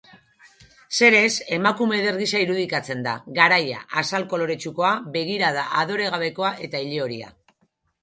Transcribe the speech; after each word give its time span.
Zeres 0.99 1.29
emakume 1.57 1.99
eder 2.05 2.17
gisa 2.21 2.41
irudikatzen 2.47 3.05
da, 3.09 3.15
garaia, 3.41 3.85
azal 4.03 4.27
koloretsukoa, 4.35 4.93
begirada 5.21 5.71
adoregabekoa 5.87 6.55
eta 6.69 6.87
ilehoria. 6.91 7.35